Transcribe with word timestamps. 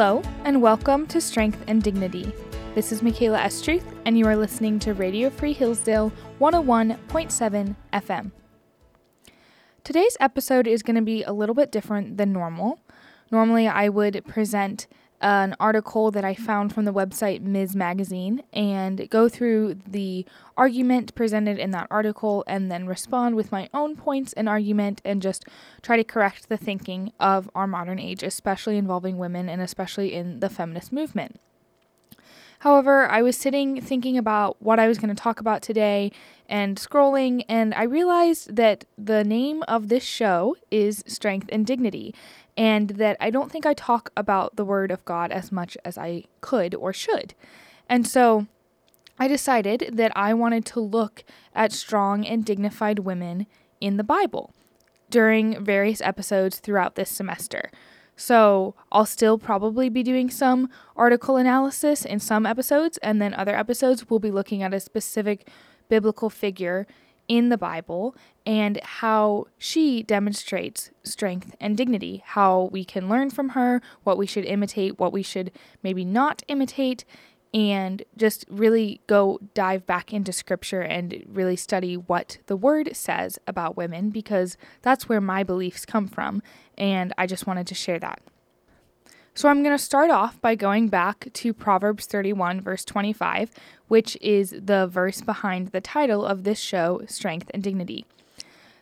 Hello, 0.00 0.22
and 0.44 0.62
welcome 0.62 1.08
to 1.08 1.20
Strength 1.20 1.64
and 1.66 1.82
Dignity. 1.82 2.32
This 2.76 2.92
is 2.92 3.02
Michaela 3.02 3.40
Estruth, 3.40 3.82
and 4.04 4.16
you 4.16 4.26
are 4.26 4.36
listening 4.36 4.78
to 4.78 4.94
Radio 4.94 5.28
Free 5.28 5.52
Hillsdale 5.52 6.12
101.7 6.38 7.74
FM. 7.92 8.30
Today's 9.82 10.16
episode 10.20 10.68
is 10.68 10.84
going 10.84 10.94
to 10.94 11.02
be 11.02 11.24
a 11.24 11.32
little 11.32 11.52
bit 11.52 11.72
different 11.72 12.16
than 12.16 12.32
normal. 12.32 12.78
Normally, 13.32 13.66
I 13.66 13.88
would 13.88 14.24
present 14.24 14.86
an 15.20 15.56
article 15.58 16.10
that 16.10 16.24
I 16.24 16.34
found 16.34 16.72
from 16.72 16.84
the 16.84 16.92
website 16.92 17.40
Ms. 17.40 17.74
Magazine 17.74 18.42
and 18.52 19.08
go 19.10 19.28
through 19.28 19.76
the 19.86 20.24
argument 20.56 21.14
presented 21.14 21.58
in 21.58 21.72
that 21.72 21.88
article 21.90 22.44
and 22.46 22.70
then 22.70 22.86
respond 22.86 23.34
with 23.34 23.50
my 23.50 23.68
own 23.74 23.96
points 23.96 24.32
and 24.34 24.48
argument 24.48 25.00
and 25.04 25.20
just 25.20 25.44
try 25.82 25.96
to 25.96 26.04
correct 26.04 26.48
the 26.48 26.56
thinking 26.56 27.12
of 27.18 27.50
our 27.54 27.66
modern 27.66 27.98
age, 27.98 28.22
especially 28.22 28.76
involving 28.76 29.18
women 29.18 29.48
and 29.48 29.60
especially 29.60 30.14
in 30.14 30.40
the 30.40 30.48
feminist 30.48 30.92
movement. 30.92 31.40
However, 32.60 33.06
I 33.06 33.22
was 33.22 33.36
sitting 33.36 33.80
thinking 33.80 34.18
about 34.18 34.60
what 34.60 34.80
I 34.80 34.88
was 34.88 34.98
going 34.98 35.14
to 35.14 35.22
talk 35.22 35.38
about 35.38 35.62
today 35.62 36.10
and 36.48 36.76
scrolling, 36.76 37.44
and 37.48 37.72
I 37.74 37.84
realized 37.84 38.56
that 38.56 38.84
the 38.96 39.22
name 39.22 39.62
of 39.68 39.88
this 39.88 40.02
show 40.02 40.56
is 40.70 41.04
Strength 41.06 41.50
and 41.52 41.64
Dignity 41.64 42.14
and 42.58 42.90
that 42.90 43.16
I 43.20 43.30
don't 43.30 43.52
think 43.52 43.64
I 43.64 43.72
talk 43.72 44.10
about 44.16 44.56
the 44.56 44.64
Word 44.64 44.90
of 44.90 45.04
God 45.04 45.30
as 45.30 45.52
much 45.52 45.78
as 45.84 45.96
I 45.96 46.24
could 46.40 46.74
or 46.74 46.92
should. 46.92 47.34
And 47.88 48.04
so 48.04 48.48
I 49.16 49.28
decided 49.28 49.90
that 49.92 50.10
I 50.16 50.34
wanted 50.34 50.66
to 50.66 50.80
look 50.80 51.22
at 51.54 51.72
strong 51.72 52.26
and 52.26 52.44
dignified 52.44 52.98
women 52.98 53.46
in 53.80 53.96
the 53.96 54.04
Bible 54.04 54.52
during 55.08 55.64
various 55.64 56.00
episodes 56.00 56.58
throughout 56.58 56.96
this 56.96 57.10
semester. 57.10 57.70
So 58.16 58.74
I'll 58.90 59.06
still 59.06 59.38
probably 59.38 59.88
be 59.88 60.02
doing 60.02 60.28
some 60.28 60.68
article 60.96 61.36
analysis 61.36 62.04
in 62.04 62.18
some 62.18 62.44
episodes, 62.44 62.98
and 62.98 63.22
then 63.22 63.34
other 63.34 63.54
episodes 63.54 64.10
we'll 64.10 64.18
be 64.18 64.32
looking 64.32 64.64
at 64.64 64.74
a 64.74 64.80
specific 64.80 65.48
biblical 65.88 66.28
figure 66.28 66.88
in 67.28 67.50
the 67.50 67.58
Bible 67.58 68.16
and 68.46 68.80
how 68.82 69.46
she 69.58 70.02
demonstrates 70.02 70.90
strength 71.04 71.54
and 71.60 71.76
dignity, 71.76 72.22
how 72.24 72.70
we 72.72 72.84
can 72.84 73.08
learn 73.08 73.30
from 73.30 73.50
her, 73.50 73.82
what 74.02 74.16
we 74.16 74.26
should 74.26 74.46
imitate, 74.46 74.98
what 74.98 75.12
we 75.12 75.22
should 75.22 75.52
maybe 75.82 76.04
not 76.04 76.42
imitate, 76.48 77.04
and 77.54 78.02
just 78.16 78.44
really 78.48 79.00
go 79.06 79.38
dive 79.54 79.86
back 79.86 80.12
into 80.12 80.32
scripture 80.32 80.80
and 80.80 81.24
really 81.26 81.56
study 81.56 81.96
what 81.96 82.38
the 82.46 82.56
word 82.56 82.94
says 82.94 83.38
about 83.46 83.76
women 83.76 84.10
because 84.10 84.56
that's 84.82 85.08
where 85.08 85.20
my 85.20 85.42
beliefs 85.42 85.86
come 85.86 86.08
from, 86.08 86.42
and 86.76 87.12
I 87.16 87.26
just 87.26 87.46
wanted 87.46 87.66
to 87.68 87.74
share 87.74 87.98
that. 88.00 88.20
So 89.38 89.48
I'm 89.48 89.62
going 89.62 89.78
to 89.78 89.80
start 89.80 90.10
off 90.10 90.40
by 90.40 90.56
going 90.56 90.88
back 90.88 91.28
to 91.32 91.54
Proverbs 91.54 92.06
31, 92.06 92.60
verse 92.60 92.84
25, 92.84 93.52
which 93.86 94.18
is 94.20 94.50
the 94.50 94.88
verse 94.88 95.20
behind 95.20 95.68
the 95.68 95.80
title 95.80 96.26
of 96.26 96.42
this 96.42 96.58
show, 96.58 97.02
Strength 97.06 97.48
and 97.54 97.62
Dignity. 97.62 98.04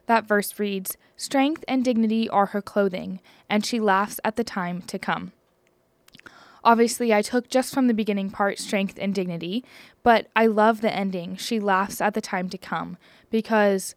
That 0.06 0.26
verse 0.26 0.58
reads 0.58 0.96
Strength 1.14 1.62
and 1.68 1.84
dignity 1.84 2.26
are 2.30 2.46
her 2.46 2.62
clothing, 2.62 3.20
and 3.50 3.66
she 3.66 3.78
laughs 3.78 4.18
at 4.24 4.36
the 4.36 4.44
time 4.44 4.80
to 4.80 4.98
come. 4.98 5.32
Obviously, 6.64 7.12
I 7.12 7.20
took 7.20 7.50
just 7.50 7.74
from 7.74 7.86
the 7.86 7.92
beginning 7.92 8.30
part 8.30 8.58
strength 8.58 8.98
and 8.98 9.14
dignity, 9.14 9.62
but 10.02 10.28
I 10.34 10.46
love 10.46 10.80
the 10.80 10.90
ending. 10.90 11.36
She 11.36 11.60
laughs 11.60 12.00
at 12.00 12.14
the 12.14 12.22
time 12.22 12.48
to 12.48 12.56
come 12.56 12.96
because 13.28 13.94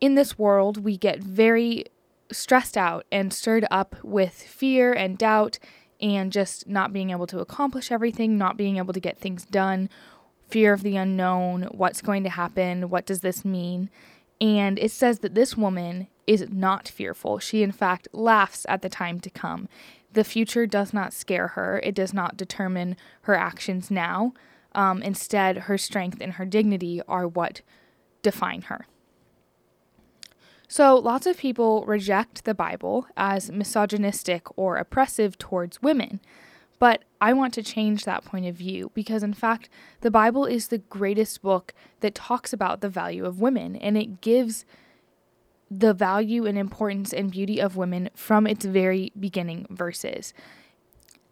in 0.00 0.14
this 0.14 0.38
world 0.38 0.82
we 0.82 0.96
get 0.96 1.22
very 1.22 1.84
stressed 2.32 2.76
out 2.78 3.04
and 3.12 3.32
stirred 3.32 3.66
up 3.70 3.96
with 4.02 4.32
fear 4.32 4.92
and 4.92 5.18
doubt 5.18 5.58
and 6.00 6.32
just 6.32 6.68
not 6.68 6.92
being 6.92 7.10
able 7.10 7.26
to 7.26 7.40
accomplish 7.40 7.90
everything, 7.90 8.38
not 8.38 8.56
being 8.56 8.76
able 8.76 8.92
to 8.92 9.00
get 9.00 9.18
things 9.18 9.44
done, 9.44 9.88
fear 10.48 10.72
of 10.72 10.82
the 10.82 10.96
unknown, 10.96 11.64
what's 11.72 12.02
going 12.02 12.22
to 12.24 12.30
happen, 12.30 12.88
what 12.88 13.06
does 13.06 13.20
this 13.20 13.44
mean? 13.44 13.90
And 14.40 14.78
it 14.78 14.92
says 14.92 15.18
that 15.20 15.34
this 15.34 15.56
woman 15.56 16.08
is 16.26 16.46
not 16.50 16.88
fearful. 16.88 17.38
She, 17.38 17.62
in 17.62 17.72
fact, 17.72 18.08
laughs 18.12 18.64
at 18.68 18.82
the 18.82 18.88
time 18.88 19.20
to 19.20 19.30
come. 19.30 19.68
The 20.12 20.24
future 20.24 20.66
does 20.66 20.92
not 20.94 21.12
scare 21.12 21.48
her, 21.48 21.80
it 21.82 21.94
does 21.94 22.14
not 22.14 22.36
determine 22.36 22.96
her 23.22 23.34
actions 23.34 23.90
now. 23.90 24.32
Um, 24.74 25.02
instead, 25.02 25.58
her 25.58 25.78
strength 25.78 26.18
and 26.20 26.34
her 26.34 26.44
dignity 26.44 27.02
are 27.08 27.26
what 27.26 27.62
define 28.22 28.62
her. 28.62 28.86
So, 30.70 30.96
lots 30.96 31.26
of 31.26 31.38
people 31.38 31.84
reject 31.86 32.44
the 32.44 32.54
Bible 32.54 33.06
as 33.16 33.50
misogynistic 33.50 34.46
or 34.56 34.76
oppressive 34.76 35.38
towards 35.38 35.82
women. 35.82 36.20
But 36.78 37.04
I 37.20 37.32
want 37.32 37.54
to 37.54 37.62
change 37.62 38.04
that 38.04 38.24
point 38.24 38.46
of 38.46 38.54
view 38.54 38.92
because, 38.94 39.22
in 39.22 39.32
fact, 39.32 39.70
the 40.02 40.10
Bible 40.10 40.44
is 40.44 40.68
the 40.68 40.78
greatest 40.78 41.40
book 41.42 41.72
that 42.00 42.14
talks 42.14 42.52
about 42.52 42.82
the 42.82 42.88
value 42.88 43.24
of 43.24 43.40
women 43.40 43.76
and 43.76 43.96
it 43.96 44.20
gives 44.20 44.66
the 45.70 45.92
value 45.92 46.46
and 46.46 46.56
importance 46.56 47.12
and 47.12 47.30
beauty 47.30 47.60
of 47.60 47.76
women 47.76 48.10
from 48.14 48.46
its 48.46 48.64
very 48.64 49.12
beginning 49.18 49.66
verses 49.70 50.32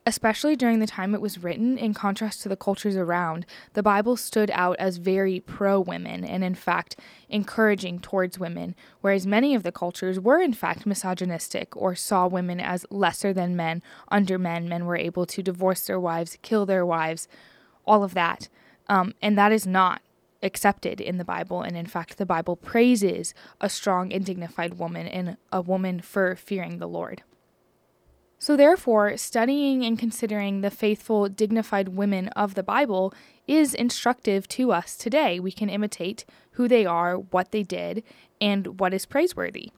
especially 0.06 0.54
during 0.54 0.78
the 0.78 0.86
time 0.86 1.14
it 1.14 1.20
was 1.20 1.42
written, 1.42 1.76
in 1.76 1.92
contrast 1.92 2.40
to 2.40 2.48
the 2.48 2.56
cultures 2.56 2.94
around, 2.94 3.44
the 3.72 3.82
Bible 3.82 4.16
stood 4.16 4.52
out 4.52 4.76
as 4.78 4.98
very 4.98 5.40
pro 5.40 5.80
women 5.80 6.24
and, 6.24 6.44
in 6.44 6.54
fact, 6.54 6.94
encouraging 7.28 7.98
towards 7.98 8.38
women, 8.38 8.76
whereas 9.00 9.26
many 9.26 9.52
of 9.56 9.64
the 9.64 9.72
cultures 9.72 10.20
were, 10.20 10.40
in 10.40 10.52
fact, 10.52 10.86
misogynistic 10.86 11.76
or 11.76 11.96
saw 11.96 12.28
women 12.28 12.60
as 12.60 12.86
lesser 12.88 13.32
than 13.32 13.56
men, 13.56 13.82
under 14.08 14.38
men. 14.38 14.68
Men 14.68 14.86
were 14.86 14.96
able 14.96 15.26
to 15.26 15.42
divorce 15.42 15.86
their 15.86 15.98
wives, 15.98 16.38
kill 16.40 16.64
their 16.64 16.86
wives, 16.86 17.26
all 17.84 18.04
of 18.04 18.14
that. 18.14 18.48
Um, 18.88 19.12
and 19.20 19.36
that 19.36 19.50
is 19.50 19.66
not 19.66 20.02
accepted 20.40 21.00
in 21.00 21.18
the 21.18 21.24
Bible. 21.24 21.62
And 21.62 21.76
in 21.76 21.86
fact, 21.86 22.16
the 22.16 22.26
Bible 22.26 22.54
praises 22.54 23.34
a 23.60 23.68
strong 23.68 24.12
and 24.12 24.24
dignified 24.24 24.74
woman 24.74 25.08
and 25.08 25.36
a 25.50 25.60
woman 25.60 26.00
for 26.00 26.36
fearing 26.36 26.78
the 26.78 26.86
Lord. 26.86 27.22
So, 28.38 28.56
therefore, 28.56 29.16
studying 29.16 29.84
and 29.84 29.98
considering 29.98 30.60
the 30.60 30.70
faithful, 30.70 31.28
dignified 31.28 31.88
women 31.88 32.28
of 32.28 32.54
the 32.54 32.62
Bible 32.62 33.14
is 33.46 33.72
instructive 33.72 34.46
to 34.48 34.72
us 34.72 34.96
today. 34.96 35.40
We 35.40 35.52
can 35.52 35.70
imitate 35.70 36.26
who 36.52 36.68
they 36.68 36.84
are, 36.84 37.16
what 37.16 37.50
they 37.50 37.62
did, 37.62 38.02
and 38.40 38.78
what 38.78 38.92
is 38.92 39.06
praiseworthy. 39.06 39.70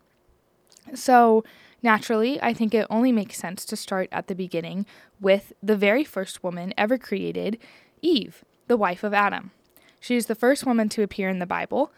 So, 0.92 1.44
naturally, 1.82 2.42
I 2.42 2.52
think 2.52 2.74
it 2.74 2.86
only 2.90 3.12
makes 3.12 3.38
sense 3.38 3.64
to 3.66 3.76
start 3.76 4.08
at 4.10 4.26
the 4.26 4.34
beginning 4.34 4.86
with 5.20 5.52
the 5.62 5.76
very 5.76 6.02
first 6.02 6.42
woman 6.42 6.74
ever 6.76 6.98
created, 6.98 7.58
Eve, 8.02 8.44
the 8.66 8.76
wife 8.76 9.04
of 9.04 9.14
Adam. 9.14 9.52
She 10.00 10.16
is 10.16 10.26
the 10.26 10.34
first 10.34 10.66
woman 10.66 10.88
to 10.90 11.02
appear 11.02 11.28
in 11.28 11.38
the 11.38 11.46
Bible, 11.46 11.92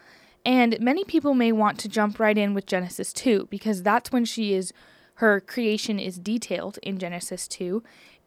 and 0.44 0.78
many 0.80 1.04
people 1.04 1.34
may 1.34 1.52
want 1.52 1.78
to 1.80 1.88
jump 1.88 2.18
right 2.18 2.36
in 2.36 2.52
with 2.54 2.66
Genesis 2.66 3.12
2 3.12 3.48
because 3.50 3.82
that's 3.82 4.12
when 4.12 4.24
she 4.24 4.54
is 4.54 4.72
her 5.20 5.38
creation 5.38 5.98
is 5.98 6.18
detailed 6.18 6.78
in 6.82 6.98
Genesis 6.98 7.46
2, 7.46 7.82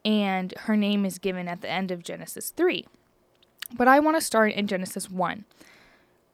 and 0.05 0.53
her 0.59 0.77
name 0.77 1.05
is 1.05 1.17
given 1.17 1.47
at 1.47 1.61
the 1.61 1.69
end 1.69 1.89
of 1.89 2.03
Genesis 2.03 2.51
3. 2.51 2.85
But 3.75 3.87
I 3.87 3.99
want 3.99 4.15
to 4.15 4.21
start 4.21 4.53
in 4.53 4.67
Genesis 4.67 5.09
1. 5.09 5.43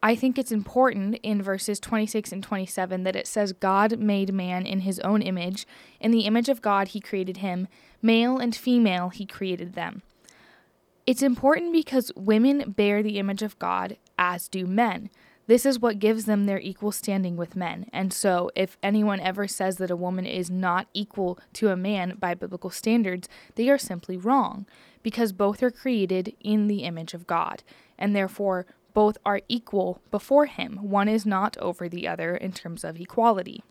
I 0.03 0.15
think 0.15 0.37
it's 0.37 0.51
important 0.51 1.15
in 1.23 1.41
verses 1.41 1.79
26 1.79 2.33
and 2.33 2.43
27 2.43 3.03
that 3.03 3.15
it 3.15 3.25
says, 3.25 3.53
God 3.53 3.99
made 3.99 4.33
man 4.33 4.65
in 4.65 4.81
his 4.81 4.99
own 4.99 5.21
image. 5.21 5.65
In 6.01 6.11
the 6.11 6.25
image 6.25 6.49
of 6.49 6.61
God, 6.61 6.89
he 6.89 6.99
created 6.99 7.37
him. 7.37 7.69
Male 8.01 8.37
and 8.37 8.53
female, 8.53 9.09
he 9.09 9.25
created 9.25 9.75
them. 9.75 10.01
It's 11.07 11.23
important 11.23 11.71
because 11.71 12.11
women 12.17 12.71
bear 12.71 13.01
the 13.01 13.17
image 13.17 13.43
of 13.43 13.57
God, 13.59 13.95
as 14.17 14.49
do 14.49 14.67
men. 14.67 15.09
This 15.49 15.65
is 15.65 15.79
what 15.79 15.97
gives 15.97 16.25
them 16.25 16.45
their 16.45 16.59
equal 16.59 16.91
standing 16.91 17.35
with 17.35 17.55
men. 17.55 17.87
And 17.91 18.13
so, 18.13 18.51
if 18.55 18.77
anyone 18.83 19.19
ever 19.19 19.47
says 19.47 19.77
that 19.77 19.89
a 19.89 19.95
woman 19.95 20.27
is 20.27 20.51
not 20.51 20.85
equal 20.93 21.39
to 21.53 21.69
a 21.69 21.75
man 21.75 22.17
by 22.19 22.35
biblical 22.35 22.69
standards, 22.69 23.27
they 23.55 23.67
are 23.67 23.79
simply 23.79 24.15
wrong, 24.15 24.67
because 25.01 25.33
both 25.33 25.63
are 25.63 25.71
created 25.71 26.35
in 26.39 26.67
the 26.67 26.83
image 26.83 27.15
of 27.15 27.25
God, 27.25 27.63
and 27.97 28.15
therefore 28.15 28.67
both 28.93 29.17
are 29.25 29.41
equal 29.49 30.03
before 30.11 30.45
Him. 30.45 30.77
One 30.83 31.07
is 31.07 31.25
not 31.25 31.57
over 31.57 31.89
the 31.89 32.07
other 32.07 32.35
in 32.35 32.51
terms 32.51 32.83
of 32.83 33.01
equality. 33.01 33.63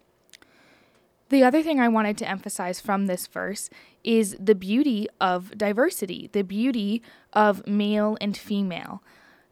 The 1.29 1.45
other 1.45 1.63
thing 1.63 1.79
I 1.79 1.87
wanted 1.87 2.19
to 2.19 2.29
emphasize 2.29 2.81
from 2.81 3.07
this 3.07 3.29
verse 3.29 3.71
is 4.03 4.37
the 4.41 4.57
beauty 4.57 5.07
of 5.21 5.57
diversity, 5.57 6.29
the 6.33 6.43
beauty 6.43 7.03
of 7.33 7.65
male 7.69 8.19
and 8.21 8.37
female. 8.37 9.01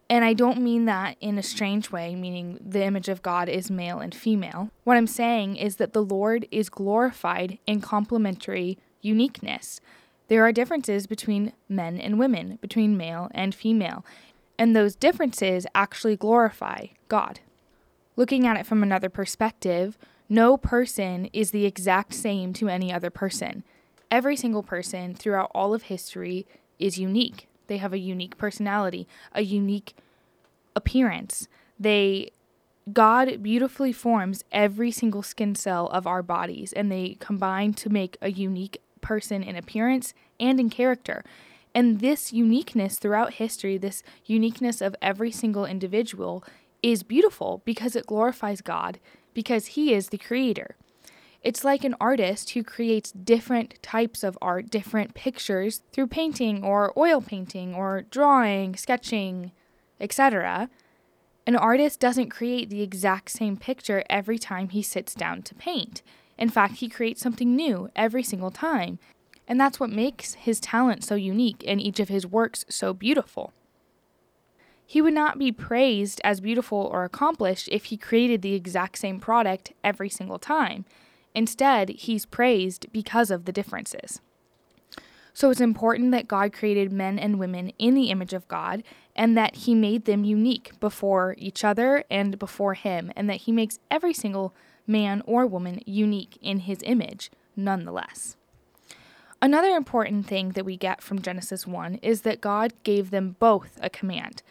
And 0.09 0.23
I 0.23 0.33
don't 0.33 0.61
mean 0.61 0.85
that 0.85 1.17
in 1.19 1.37
a 1.37 1.43
strange 1.43 1.91
way, 1.91 2.15
meaning 2.15 2.59
the 2.65 2.83
image 2.83 3.09
of 3.09 3.21
God 3.21 3.49
is 3.49 3.69
male 3.69 3.99
and 3.99 4.15
female. 4.15 4.69
What 4.85 4.95
I'm 4.95 5.07
saying 5.07 5.57
is 5.57 5.75
that 5.77 5.91
the 5.91 6.03
Lord 6.03 6.47
is 6.49 6.69
glorified 6.69 7.59
in 7.67 7.81
complementary 7.81 8.77
uniqueness. 9.01 9.81
There 10.29 10.43
are 10.45 10.51
differences 10.53 11.07
between 11.07 11.53
men 11.67 11.99
and 11.99 12.19
women, 12.19 12.57
between 12.61 12.97
male 12.97 13.29
and 13.33 13.53
female, 13.53 14.05
and 14.57 14.75
those 14.75 14.95
differences 14.95 15.67
actually 15.75 16.15
glorify 16.15 16.87
God. 17.09 17.41
Looking 18.15 18.47
at 18.47 18.57
it 18.57 18.65
from 18.65 18.83
another 18.83 19.09
perspective, 19.09 19.97
no 20.29 20.57
person 20.57 21.29
is 21.33 21.51
the 21.51 21.65
exact 21.65 22.13
same 22.13 22.51
to 22.53 22.67
any 22.67 22.91
other 22.91 23.09
person. 23.09 23.63
Every 24.09 24.35
single 24.35 24.63
person 24.63 25.13
throughout 25.13 25.51
all 25.53 25.73
of 25.73 25.83
history 25.83 26.47
is 26.79 26.97
unique. 26.97 27.47
They 27.67 27.77
have 27.77 27.93
a 27.93 27.99
unique 27.99 28.37
personality, 28.37 29.07
a 29.33 29.41
unique 29.43 29.95
appearance. 30.75 31.47
They 31.79 32.31
God 32.93 33.43
beautifully 33.43 33.91
forms 33.91 34.45
every 34.51 34.91
single 34.91 35.21
skin 35.21 35.55
cell 35.55 35.87
of 35.87 36.07
our 36.07 36.23
bodies 36.23 36.71
and 36.71 36.89
they 36.89 37.17
combine 37.19 37.73
to 37.73 37.89
make 37.89 38.17
a 38.21 38.31
unique 38.31 38.81
person 39.01 39.43
in 39.43 39.55
appearance 39.55 40.13
and 40.39 40.59
in 40.59 40.69
character. 40.69 41.23
And 41.75 41.99
this 41.99 42.31
uniqueness 42.31 42.97
throughout 42.97 43.33
history, 43.33 43.77
this 43.77 44.03
uniqueness 44.25 44.81
of 44.81 44.95
every 45.01 45.31
single 45.31 45.65
individual, 45.65 46.43
is 46.81 47.03
beautiful 47.03 47.61
because 47.65 47.95
it 47.95 48.07
glorifies 48.07 48.61
God, 48.61 48.99
because 49.33 49.67
He 49.67 49.93
is 49.93 50.07
the 50.07 50.17
creator. 50.17 50.75
It's 51.43 51.63
like 51.63 51.83
an 51.83 51.95
artist 52.01 52.51
who 52.51 52.63
creates 52.63 53.11
different 53.11 53.81
types 53.81 54.23
of 54.23 54.37
art, 54.41 54.69
different 54.69 55.13
pictures 55.13 55.81
through 55.91 56.07
painting 56.07 56.63
or 56.63 56.93
oil 56.97 57.21
painting 57.21 57.73
or 57.75 58.05
drawing, 58.09 58.75
sketching, 58.75 59.51
etc. 59.99 60.69
An 61.45 61.55
artist 61.55 61.99
doesn't 61.99 62.29
create 62.29 62.69
the 62.69 62.81
exact 62.81 63.31
same 63.31 63.55
picture 63.55 64.03
every 64.09 64.37
time 64.37 64.69
he 64.69 64.81
sits 64.81 65.13
down 65.13 65.41
to 65.43 65.55
paint. 65.55 66.01
In 66.37 66.49
fact, 66.49 66.75
he 66.75 66.89
creates 66.89 67.21
something 67.21 67.55
new 67.55 67.89
every 67.95 68.23
single 68.23 68.51
time. 68.51 68.99
And 69.47 69.59
that's 69.59 69.79
what 69.79 69.89
makes 69.89 70.33
his 70.33 70.59
talent 70.59 71.05
so 71.05 71.15
unique 71.15 71.63
and 71.65 71.79
each 71.79 72.01
of 72.01 72.09
his 72.09 72.27
works 72.27 72.65
so 72.67 72.93
beautiful. 72.93 73.53
He 74.85 75.01
would 75.01 75.13
not 75.13 75.39
be 75.39 75.51
praised 75.51 76.19
as 76.23 76.41
beautiful 76.41 76.89
or 76.91 77.03
accomplished 77.03 77.69
if 77.71 77.85
he 77.85 77.97
created 77.97 78.41
the 78.41 78.53
exact 78.53 78.97
same 78.97 79.19
product 79.19 79.73
every 79.83 80.09
single 80.09 80.39
time. 80.39 80.85
Instead, 81.37 81.89
he's 81.89 82.25
praised 82.25 82.91
because 82.91 83.29
of 83.29 83.45
the 83.45 83.51
differences. 83.51 84.21
So 85.35 85.51
it's 85.51 85.61
important 85.61 86.09
that 86.09 86.27
God 86.27 86.51
created 86.51 86.91
men 86.91 87.19
and 87.19 87.37
women 87.37 87.71
in 87.77 87.93
the 87.93 88.09
image 88.09 88.33
of 88.33 88.47
God 88.47 88.81
and 89.15 89.37
that 89.37 89.57
he 89.57 89.75
made 89.75 90.05
them 90.05 90.23
unique 90.23 90.71
before 90.79 91.35
each 91.37 91.63
other 91.63 92.03
and 92.09 92.39
before 92.39 92.73
him, 92.73 93.11
and 93.15 93.29
that 93.29 93.41
he 93.41 93.51
makes 93.51 93.77
every 93.91 94.13
single 94.13 94.55
man 94.87 95.21
or 95.27 95.45
woman 95.45 95.79
unique 95.85 96.39
in 96.41 96.61
his 96.61 96.79
image 96.81 97.29
nonetheless. 97.55 98.35
Another 99.39 99.75
important 99.75 100.25
thing 100.25 100.53
that 100.53 100.65
we 100.65 100.75
get 100.75 101.03
from 101.03 101.21
Genesis 101.21 101.67
1 101.67 101.99
is 102.01 102.21
that 102.23 102.41
God 102.41 102.73
gave 102.81 103.11
them 103.11 103.35
both 103.37 103.77
a 103.79 103.91
command. 103.91 104.41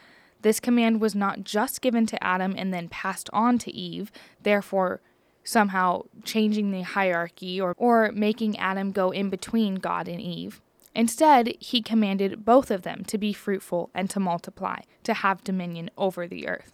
This 0.43 0.61
command 0.61 1.01
was 1.01 1.17
not 1.17 1.43
just 1.43 1.81
given 1.81 2.07
to 2.07 2.23
Adam 2.23 2.55
and 2.57 2.73
then 2.73 2.89
passed 2.89 3.29
on 3.33 3.59
to 3.59 3.75
Eve, 3.75 4.13
therefore, 4.41 5.01
somehow 5.47 6.03
changing 6.25 6.71
the 6.71 6.83
hierarchy 6.83 7.61
or, 7.61 7.75
or 7.79 8.11
making 8.13 8.59
Adam 8.59 8.93
go 8.93 9.11
in 9.11 9.31
between 9.31 9.77
God 9.77 10.09
and 10.09 10.21
Eve. 10.21 10.61
Instead, 10.95 11.55
he 11.61 11.83
commanded 11.83 12.45
both 12.45 12.71
of 12.71 12.83
them 12.83 13.05
to 13.05 13.19
be 13.19 13.33
fruitful 13.33 13.91
and 13.95 14.11
to 14.11 14.19
multiply, 14.21 14.81
to 15.05 15.15
have 15.15 15.45
dominion 15.45 15.91
over 15.97 16.27
the 16.27 16.49
earth. 16.49 16.73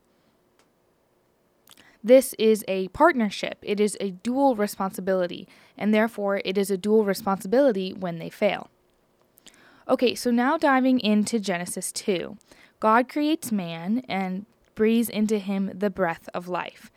This 2.05 2.35
is 2.39 2.65
a 2.67 2.89
partnership, 2.89 3.59
it 3.63 3.79
is 3.79 3.97
a 4.01 4.11
dual 4.11 4.57
responsibility, 4.57 5.47
and 5.79 5.95
therefore 5.95 6.41
it 6.45 6.59
is 6.59 6.71
a 6.71 6.77
dual 6.77 7.05
responsibility 7.05 7.93
when 7.93 8.19
they 8.19 8.31
fail. 8.31 8.71
Okay, 9.89 10.15
so 10.15 10.31
now 10.31 10.57
diving 10.57 10.99
into 11.01 11.39
Genesis 11.39 11.93
2. 11.93 12.37
God 12.81 13.09
creates 13.09 13.53
man 13.53 14.03
and 14.09 14.47
breathes 14.75 15.09
into 15.09 15.39
him 15.39 15.71
the 15.75 15.91
breath 15.91 16.29
of 16.35 16.49
life. 16.49 16.91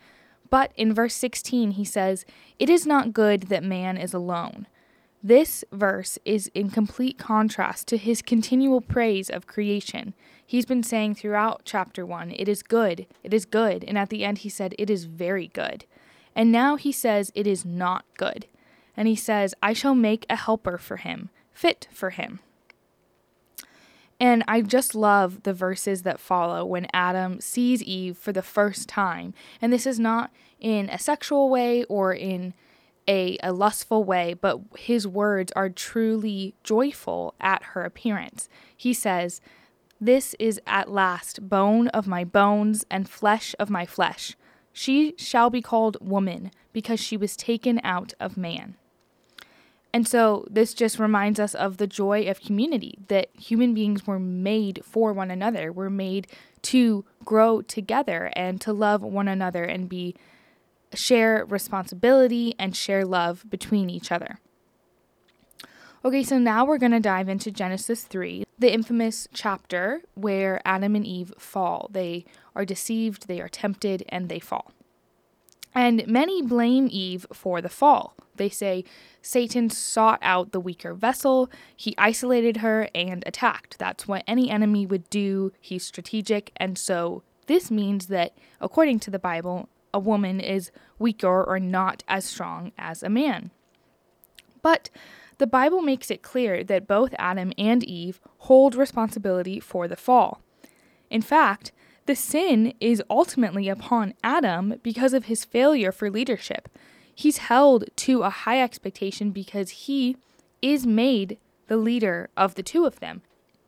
But 0.50 0.72
in 0.76 0.94
verse 0.94 1.14
16, 1.14 1.72
he 1.72 1.84
says, 1.84 2.24
It 2.58 2.70
is 2.70 2.86
not 2.86 3.12
good 3.12 3.44
that 3.44 3.64
man 3.64 3.96
is 3.96 4.14
alone. 4.14 4.66
This 5.22 5.64
verse 5.72 6.18
is 6.24 6.50
in 6.54 6.70
complete 6.70 7.18
contrast 7.18 7.88
to 7.88 7.96
his 7.96 8.22
continual 8.22 8.80
praise 8.80 9.28
of 9.28 9.46
creation. 9.46 10.14
He's 10.46 10.66
been 10.66 10.84
saying 10.84 11.16
throughout 11.16 11.62
chapter 11.64 12.06
1, 12.06 12.30
it 12.30 12.48
is 12.48 12.62
good, 12.62 13.06
it 13.24 13.34
is 13.34 13.44
good. 13.44 13.82
And 13.82 13.98
at 13.98 14.10
the 14.10 14.24
end, 14.24 14.38
he 14.38 14.48
said, 14.48 14.74
it 14.78 14.88
is 14.88 15.04
very 15.04 15.48
good. 15.48 15.84
And 16.36 16.52
now 16.52 16.76
he 16.76 16.92
says, 16.92 17.32
it 17.34 17.46
is 17.46 17.64
not 17.64 18.04
good. 18.16 18.46
And 18.96 19.08
he 19.08 19.16
says, 19.16 19.54
I 19.62 19.72
shall 19.72 19.94
make 19.94 20.26
a 20.30 20.36
helper 20.36 20.78
for 20.78 20.98
him, 20.98 21.30
fit 21.52 21.88
for 21.90 22.10
him. 22.10 22.38
And 24.18 24.42
I 24.48 24.62
just 24.62 24.94
love 24.94 25.42
the 25.42 25.52
verses 25.52 26.02
that 26.02 26.20
follow 26.20 26.64
when 26.64 26.86
Adam 26.92 27.40
sees 27.40 27.82
Eve 27.82 28.16
for 28.16 28.32
the 28.32 28.42
first 28.42 28.88
time. 28.88 29.34
And 29.60 29.72
this 29.72 29.86
is 29.86 30.00
not 30.00 30.30
in 30.58 30.88
a 30.88 30.98
sexual 30.98 31.50
way 31.50 31.84
or 31.84 32.14
in 32.14 32.54
a, 33.08 33.38
a 33.42 33.52
lustful 33.52 34.04
way, 34.04 34.34
but 34.34 34.60
his 34.78 35.06
words 35.06 35.52
are 35.54 35.68
truly 35.68 36.54
joyful 36.64 37.34
at 37.40 37.62
her 37.62 37.84
appearance. 37.84 38.48
He 38.76 38.92
says, 38.92 39.40
this 40.00 40.34
is 40.38 40.60
at 40.66 40.90
last 40.90 41.48
bone 41.48 41.88
of 41.88 42.06
my 42.06 42.24
bones 42.24 42.84
and 42.90 43.08
flesh 43.08 43.54
of 43.58 43.70
my 43.70 43.86
flesh. 43.86 44.36
She 44.72 45.14
shall 45.16 45.48
be 45.48 45.62
called 45.62 45.96
woman 46.00 46.50
because 46.72 47.00
she 47.00 47.16
was 47.16 47.36
taken 47.36 47.80
out 47.82 48.12
of 48.20 48.36
man. 48.36 48.76
And 49.92 50.06
so 50.06 50.46
this 50.50 50.74
just 50.74 50.98
reminds 50.98 51.40
us 51.40 51.54
of 51.54 51.78
the 51.78 51.86
joy 51.86 52.28
of 52.28 52.40
community 52.40 52.98
that 53.08 53.30
human 53.34 53.72
beings 53.72 54.06
were 54.06 54.18
made 54.18 54.82
for 54.84 55.12
one 55.12 55.30
another, 55.30 55.72
were 55.72 55.88
made 55.88 56.26
to 56.62 57.04
grow 57.24 57.62
together 57.62 58.30
and 58.34 58.60
to 58.60 58.72
love 58.72 59.02
one 59.02 59.28
another 59.28 59.64
and 59.64 59.88
be 59.88 60.14
share 60.94 61.44
responsibility 61.46 62.54
and 62.58 62.76
share 62.76 63.04
love 63.04 63.44
between 63.48 63.88
each 63.88 64.12
other. 64.12 64.38
Okay, 66.04 66.22
so 66.22 66.38
now 66.38 66.64
we're 66.64 66.78
going 66.78 66.92
to 66.92 67.00
dive 67.00 67.28
into 67.28 67.50
Genesis 67.50 68.04
3, 68.04 68.44
the 68.58 68.72
infamous 68.72 69.26
chapter 69.32 70.02
where 70.14 70.60
Adam 70.64 70.94
and 70.94 71.06
Eve 71.06 71.32
fall. 71.38 71.88
They 71.92 72.24
are 72.54 72.64
deceived, 72.64 73.26
they 73.26 73.40
are 73.40 73.48
tempted, 73.48 74.04
and 74.08 74.28
they 74.28 74.38
fall. 74.38 74.72
And 75.74 76.06
many 76.06 76.42
blame 76.42 76.88
Eve 76.90 77.26
for 77.32 77.60
the 77.60 77.68
fall. 77.68 78.15
They 78.36 78.48
say 78.48 78.84
Satan 79.22 79.70
sought 79.70 80.18
out 80.22 80.52
the 80.52 80.60
weaker 80.60 80.94
vessel, 80.94 81.50
he 81.74 81.94
isolated 81.98 82.58
her, 82.58 82.88
and 82.94 83.22
attacked. 83.26 83.78
That's 83.78 84.06
what 84.06 84.24
any 84.26 84.50
enemy 84.50 84.86
would 84.86 85.08
do. 85.10 85.52
He's 85.60 85.84
strategic. 85.84 86.52
And 86.56 86.78
so 86.78 87.22
this 87.46 87.70
means 87.70 88.06
that, 88.06 88.36
according 88.60 89.00
to 89.00 89.10
the 89.10 89.18
Bible, 89.18 89.68
a 89.92 89.98
woman 89.98 90.40
is 90.40 90.70
weaker 90.98 91.44
or 91.44 91.58
not 91.58 92.02
as 92.08 92.24
strong 92.24 92.72
as 92.76 93.02
a 93.02 93.08
man. 93.08 93.50
But 94.62 94.90
the 95.38 95.46
Bible 95.46 95.82
makes 95.82 96.10
it 96.10 96.22
clear 96.22 96.64
that 96.64 96.86
both 96.86 97.14
Adam 97.18 97.52
and 97.58 97.84
Eve 97.84 98.20
hold 98.38 98.74
responsibility 98.74 99.60
for 99.60 99.86
the 99.86 99.96
fall. 99.96 100.40
In 101.10 101.22
fact, 101.22 101.72
the 102.06 102.16
sin 102.16 102.72
is 102.80 103.02
ultimately 103.10 103.68
upon 103.68 104.14
Adam 104.22 104.74
because 104.82 105.12
of 105.12 105.26
his 105.26 105.44
failure 105.44 105.92
for 105.92 106.10
leadership. 106.10 106.68
He's 107.18 107.38
held 107.38 107.86
to 107.96 108.22
a 108.22 108.30
high 108.30 108.62
expectation 108.62 109.30
because 109.30 109.70
he 109.70 110.18
is 110.60 110.86
made 110.86 111.38
the 111.66 111.78
leader 111.78 112.28
of 112.36 112.56
the 112.56 112.62
two 112.62 112.84
of 112.84 113.00
them, 113.00 113.22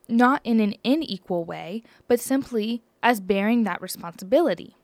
not 0.07 0.43
in 0.45 0.61
an 0.61 0.75
unequal 0.85 1.47
way, 1.47 1.83
but 2.07 2.21
simply 2.21 2.83
as 3.03 3.21
bearing 3.21 3.65
that 3.65 3.81
responsibility. 3.81 4.77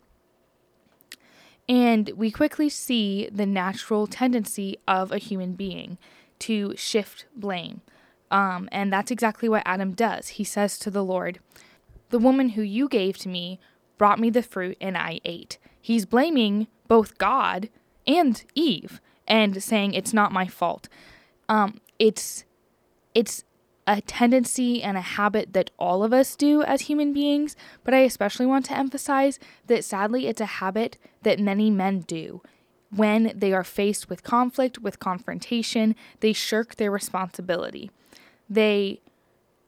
And 1.69 2.11
we 2.17 2.31
quickly 2.31 2.71
see 2.71 3.29
the 3.31 3.45
natural 3.45 4.07
tendency 4.07 4.79
of 4.89 5.13
a 5.13 5.19
human 5.19 5.53
being 5.53 5.99
to 6.41 6.75
shift 6.75 7.27
blame. 7.37 7.83
Um, 8.31 8.71
and 8.73 8.91
that's 8.91 9.11
exactly 9.11 9.49
what 9.49 9.63
Adam 9.67 9.93
does. 9.93 10.29
He 10.29 10.45
says 10.45 10.79
to 10.79 10.91
the 10.91 11.05
Lord, 11.05 11.39
The 12.09 12.19
woman 12.19 12.51
who 12.51 12.63
you 12.63 12.89
gave 12.89 13.19
to 13.19 13.29
me 13.29 13.61
brought 13.99 14.19
me 14.19 14.31
the 14.31 14.43
fruit 14.43 14.79
and 14.81 14.97
I 14.97 15.21
ate. 15.27 15.59
He's 15.83 16.07
blaming 16.07 16.67
both 16.89 17.19
God 17.19 17.69
and 18.07 18.43
Eve 18.55 19.01
and 19.27 19.63
saying 19.63 19.95
it's 19.95 20.13
not 20.13 20.33
my 20.33 20.47
fault. 20.47 20.89
Um, 21.49 21.81
it's 21.99 22.45
it's 23.15 23.45
a 23.87 24.01
tendency 24.01 24.83
and 24.83 24.97
a 24.97 25.03
habit 25.03 25.53
that 25.53 25.71
all 25.79 26.03
of 26.03 26.13
us 26.13 26.37
do 26.37 26.63
as 26.63 26.83
human 26.83 27.13
beings, 27.13 27.55
but 27.85 27.93
I 27.93 27.99
especially 27.99 28.47
want 28.47 28.65
to 28.67 28.77
emphasize 28.77 29.39
that 29.67 29.85
sadly 29.85 30.27
it's 30.27 30.41
a 30.41 30.47
habit 30.47 30.97
that 31.23 31.39
many 31.39 31.71
men 31.71 32.01
do 32.01 32.41
when 32.95 33.33
they 33.35 33.53
are 33.53 33.65
faced 33.65 34.09
with 34.09 34.23
conflict, 34.23 34.79
with 34.79 35.01
confrontation, 35.01 35.95
they 36.21 36.33
shirk 36.33 36.77
their 36.77 36.91
responsibility. 36.91 37.91
They, 38.49 39.01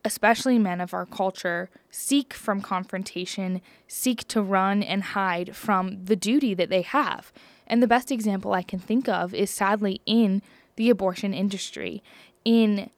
especially 0.05 0.59
men 0.59 0.81
of 0.81 0.95
our 0.95 1.07
culture, 1.07 1.69
seek 1.91 2.33
from 2.33 2.61
confrontation, 2.61 3.61
seek 3.89 4.29
to 4.29 4.43
run 4.43 4.83
and 4.83 5.03
hide 5.03 5.57
from 5.57 6.05
the 6.05 6.17
duty 6.17 6.55
that 6.55 6.71
they 6.71 6.83
have. 6.83 7.33
And 7.67 7.83
the 7.83 7.89
best 7.89 8.11
example 8.13 8.53
I 8.53 8.63
can 8.63 8.79
think 8.79 9.09
of 9.09 9.35
is 9.35 9.51
sadly 9.51 10.01
in 10.07 10.43
the 10.77 10.91
abortion 10.91 11.35
industry, 11.35 12.03
in 12.45 12.91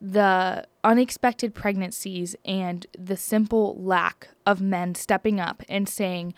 the 0.00 0.66
unexpected 0.84 1.54
pregnancies 1.54 2.36
and 2.44 2.86
the 2.98 3.16
simple 3.16 3.76
lack 3.82 4.28
of 4.44 4.60
men 4.60 4.94
stepping 4.94 5.40
up 5.40 5.62
and 5.68 5.88
saying, 5.88 6.34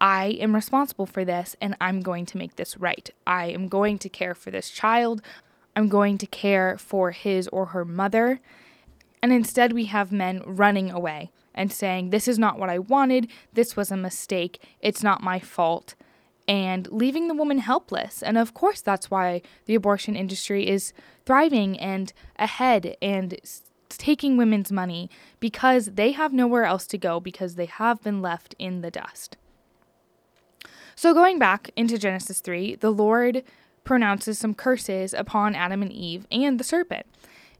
I 0.00 0.36
am 0.40 0.54
responsible 0.54 1.06
for 1.06 1.24
this 1.24 1.56
and 1.60 1.76
I'm 1.80 2.00
going 2.00 2.26
to 2.26 2.38
make 2.38 2.56
this 2.56 2.76
right. 2.76 3.08
I 3.26 3.46
am 3.46 3.68
going 3.68 3.98
to 3.98 4.08
care 4.08 4.34
for 4.34 4.50
this 4.50 4.70
child. 4.70 5.22
I'm 5.76 5.88
going 5.88 6.18
to 6.18 6.26
care 6.26 6.76
for 6.78 7.10
his 7.10 7.48
or 7.48 7.66
her 7.66 7.84
mother. 7.84 8.40
And 9.22 9.32
instead, 9.32 9.72
we 9.72 9.86
have 9.86 10.12
men 10.12 10.42
running 10.44 10.90
away 10.90 11.30
and 11.54 11.72
saying, 11.72 12.10
This 12.10 12.28
is 12.28 12.38
not 12.38 12.58
what 12.58 12.68
I 12.68 12.78
wanted. 12.78 13.28
This 13.52 13.76
was 13.76 13.90
a 13.90 13.96
mistake. 13.96 14.62
It's 14.80 15.02
not 15.02 15.22
my 15.22 15.38
fault. 15.38 15.94
And 16.46 16.88
leaving 16.92 17.28
the 17.28 17.34
woman 17.34 17.58
helpless. 17.58 18.22
And 18.22 18.36
of 18.36 18.52
course, 18.52 18.82
that's 18.82 19.10
why 19.10 19.40
the 19.64 19.74
abortion 19.74 20.14
industry 20.14 20.68
is 20.68 20.92
thriving 21.24 21.78
and 21.80 22.12
ahead 22.38 22.96
and 23.00 23.38
taking 23.88 24.36
women's 24.36 24.70
money 24.70 25.08
because 25.40 25.92
they 25.94 26.12
have 26.12 26.32
nowhere 26.32 26.64
else 26.64 26.86
to 26.88 26.98
go 26.98 27.20
because 27.20 27.54
they 27.54 27.66
have 27.66 28.02
been 28.02 28.20
left 28.20 28.54
in 28.58 28.82
the 28.82 28.90
dust. 28.90 29.36
So, 30.96 31.12
going 31.12 31.38
back 31.38 31.70
into 31.76 31.98
Genesis 31.98 32.40
3, 32.40 32.76
the 32.76 32.92
Lord 32.92 33.42
pronounces 33.82 34.38
some 34.38 34.54
curses 34.54 35.12
upon 35.12 35.54
Adam 35.54 35.82
and 35.82 35.92
Eve 35.92 36.26
and 36.30 36.58
the 36.58 36.64
serpent. 36.64 37.06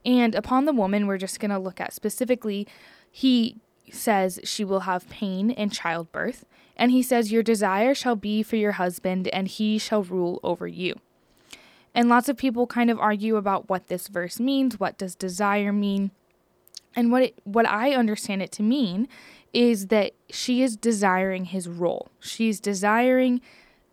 And 0.05 0.35
upon 0.35 0.65
the 0.65 0.73
woman, 0.73 1.07
we're 1.07 1.19
just 1.19 1.41
going 1.41 1.51
to 1.51 1.59
look 1.59 1.81
at 1.81 1.93
specifically, 1.93 2.67
he 3.11 3.57
says 3.93 4.41
she 4.45 4.65
will 4.65 4.81
have 4.81 5.09
pain 5.09 5.51
in 5.51 5.71
childbirth. 5.71 6.45
And 6.77 6.91
he 6.91 7.03
says, 7.03 7.33
Your 7.33 7.43
desire 7.43 7.95
shall 7.95 8.17
be 8.17 8.43
for 8.43 8.57
your 8.57 8.73
husband, 8.73 9.29
and 9.29 9.47
he 9.49 9.79
shall 9.79 10.03
rule 10.03 10.41
over 10.43 10.67
you. 10.67 10.99
And 11.95 12.09
lots 12.09 12.29
of 12.29 12.37
people 12.37 12.67
kind 12.67 12.91
of 12.91 12.99
argue 12.99 13.37
about 13.37 13.69
what 13.69 13.87
this 13.87 14.09
verse 14.09 14.41
means. 14.41 14.81
What 14.81 14.99
does 14.99 15.15
desire 15.15 15.73
mean? 15.73 16.11
And 16.97 17.13
what 17.13 17.23
it, 17.23 17.39
what 17.45 17.69
I 17.69 17.93
understand 17.93 18.43
it 18.43 18.53
to 18.53 18.63
mean 18.63 19.09
is 19.53 19.87
that 19.87 20.13
she 20.29 20.63
is 20.63 20.77
desiring 20.77 21.47
his 21.47 21.69
role. 21.69 22.09
She's 22.19 22.61
desiring 22.61 23.41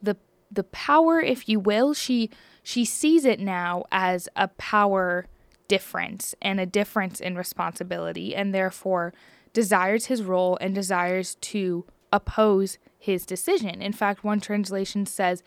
the 0.02 0.18
the 0.52 0.64
power, 0.64 1.22
if 1.22 1.48
you 1.48 1.60
will. 1.60 1.94
She 1.94 2.32
she 2.64 2.86
sees 2.86 3.26
it 3.26 3.40
now 3.40 3.86
as 3.92 4.28
a 4.36 4.48
power 4.48 5.28
difference 5.68 6.36
and 6.42 6.60
a 6.60 6.66
difference 6.66 7.20
in 7.20 7.36
responsibility, 7.36 8.36
and 8.36 8.54
therefore 8.54 9.14
desires 9.54 10.06
his 10.06 10.24
role 10.24 10.58
and 10.62 10.74
desires 10.74 11.36
to 11.36 11.86
oppose 12.12 12.78
his 12.98 13.26
decision. 13.26 13.82
In 13.82 13.94
fact, 13.94 14.24
one 14.24 14.40
translation 14.40 15.06
says, 15.06 15.44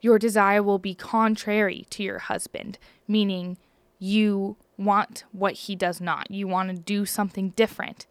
Your 0.00 0.18
desire 0.18 0.62
will 0.62 0.78
be 0.78 0.94
contrary 0.94 1.86
to 1.90 2.02
your 2.02 2.18
husband, 2.18 2.78
meaning 3.06 3.58
you 3.98 4.56
want 4.76 5.24
what 5.32 5.54
he 5.54 5.76
does 5.76 6.00
not. 6.00 6.30
You 6.30 6.46
want 6.46 6.70
to 6.70 6.82
do 6.82 7.04
something 7.04 7.50
different. 7.50 8.06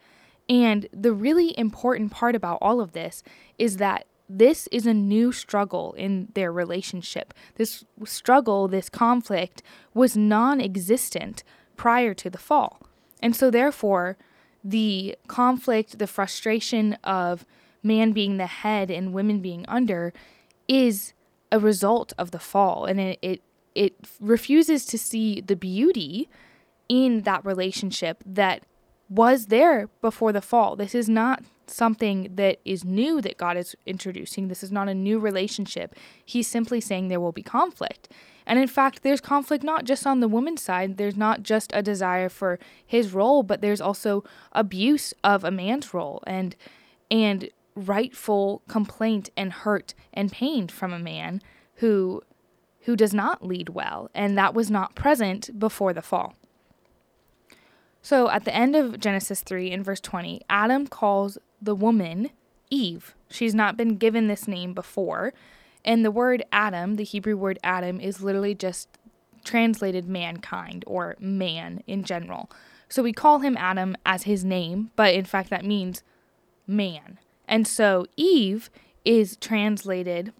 And 0.49 0.87
the 0.93 1.13
really 1.13 1.57
important 1.57 2.11
part 2.11 2.35
about 2.35 2.59
all 2.61 2.79
of 2.79 2.93
this 2.93 3.23
is 3.57 3.77
that 3.77 4.05
this 4.29 4.67
is 4.71 4.85
a 4.85 4.93
new 4.93 5.31
struggle 5.31 5.93
in 5.93 6.29
their 6.33 6.51
relationship. 6.51 7.33
This 7.55 7.85
struggle, 8.05 8.67
this 8.67 8.89
conflict, 8.89 9.63
was 9.93 10.17
non 10.17 10.59
existent 10.59 11.43
prior 11.77 12.13
to 12.15 12.29
the 12.29 12.37
fall. 12.37 12.81
And 13.21 13.35
so, 13.35 13.49
therefore, 13.49 14.17
the 14.63 15.15
conflict, 15.27 15.99
the 15.99 16.07
frustration 16.07 16.93
of 17.03 17.45
man 17.83 18.11
being 18.11 18.37
the 18.37 18.47
head 18.47 18.91
and 18.91 19.13
women 19.13 19.39
being 19.39 19.65
under 19.67 20.13
is 20.67 21.13
a 21.51 21.59
result 21.59 22.13
of 22.17 22.31
the 22.31 22.39
fall. 22.39 22.85
And 22.85 22.99
it, 22.99 23.19
it, 23.21 23.41
it 23.75 23.95
refuses 24.19 24.85
to 24.87 24.97
see 24.97 25.41
the 25.41 25.55
beauty 25.55 26.29
in 26.89 27.21
that 27.21 27.45
relationship 27.45 28.23
that 28.25 28.63
was 29.09 29.47
there 29.47 29.89
before 30.01 30.33
the 30.33 30.41
fall. 30.41 30.75
This 30.75 30.93
is 30.93 31.07
not 31.07 31.43
something 31.69 32.31
that 32.35 32.59
is 32.65 32.83
new 32.83 33.21
that 33.21 33.37
God 33.37 33.57
is 33.57 33.75
introducing. 33.85 34.47
This 34.47 34.63
is 34.63 34.71
not 34.71 34.87
a 34.87 34.93
new 34.93 35.19
relationship. 35.19 35.95
He's 36.25 36.47
simply 36.47 36.81
saying 36.81 37.07
there 37.07 37.19
will 37.19 37.31
be 37.31 37.43
conflict. 37.43 38.09
And 38.45 38.57
in 38.57 38.67
fact, 38.67 39.03
there's 39.03 39.19
conflict 39.19 39.63
not 39.63 39.83
just 39.83 40.07
on 40.07 40.21
the 40.21 40.27
woman's 40.27 40.63
side, 40.63 40.97
there's 40.97 41.17
not 41.17 41.43
just 41.43 41.71
a 41.73 41.83
desire 41.83 42.29
for 42.29 42.59
his 42.85 43.13
role, 43.13 43.43
but 43.43 43.61
there's 43.61 43.81
also 43.81 44.23
abuse 44.53 45.13
of 45.23 45.43
a 45.43 45.51
man's 45.51 45.93
role 45.93 46.23
and 46.25 46.55
and 47.11 47.49
rightful 47.75 48.63
complaint 48.67 49.29
and 49.37 49.53
hurt 49.53 49.93
and 50.13 50.31
pain 50.31 50.67
from 50.67 50.93
a 50.93 50.99
man 50.99 51.41
who 51.75 52.21
who 52.81 52.95
does 52.95 53.13
not 53.13 53.45
lead 53.45 53.69
well, 53.69 54.09
and 54.15 54.37
that 54.37 54.53
was 54.53 54.71
not 54.71 54.95
present 54.95 55.59
before 55.59 55.91
the 55.91 56.01
fall. 56.01 56.33
So 58.07 58.29
at 58.29 58.45
the 58.45 58.55
end 58.55 58.73
of 58.73 59.01
Genesis 59.01 59.41
3 59.41 59.69
in 59.69 59.83
verse 59.83 59.99
20, 59.99 60.39
Adam 60.49 60.87
calls 60.87 61.37
the 61.61 61.75
woman 61.75 62.29
Eve. 62.69 63.13
She's 63.29 63.53
not 63.53 63.75
been 63.75 63.97
given 63.97 64.29
this 64.29 64.47
name 64.47 64.73
before. 64.73 65.33
And 65.83 66.05
the 66.05 66.11
word 66.11 66.45
Adam, 66.49 66.95
the 66.95 67.03
Hebrew 67.03 67.35
word 67.35 67.59
Adam, 67.65 67.99
is 67.99 68.21
literally 68.21 68.55
just 68.55 68.87
translated 69.43 70.07
mankind 70.07 70.85
or 70.87 71.17
man 71.19 71.83
in 71.85 72.05
general. 72.05 72.49
So 72.87 73.03
we 73.03 73.11
call 73.11 73.39
him 73.39 73.57
Adam 73.57 73.97
as 74.05 74.23
his 74.23 74.45
name, 74.45 74.89
but 74.95 75.13
in 75.13 75.25
fact 75.25 75.49
that 75.49 75.65
means 75.65 76.01
man. 76.65 77.19
And 77.45 77.67
so 77.67 78.05
Eve 78.15 78.69
is 79.03 79.35
translated 79.35 80.31